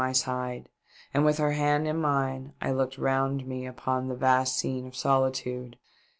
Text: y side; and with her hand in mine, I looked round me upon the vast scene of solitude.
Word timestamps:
y 0.03 0.11
side; 0.11 0.67
and 1.13 1.23
with 1.23 1.37
her 1.37 1.51
hand 1.51 1.87
in 1.87 1.95
mine, 1.95 2.53
I 2.59 2.71
looked 2.71 2.97
round 2.97 3.45
me 3.45 3.67
upon 3.67 4.07
the 4.07 4.15
vast 4.15 4.57
scene 4.57 4.87
of 4.87 4.95
solitude. 4.95 5.77